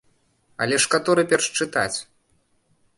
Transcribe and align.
Але 0.65 0.79
ж 0.81 0.89
каторы 0.95 1.27
перш 1.35 1.45
чытаць? 1.61 1.97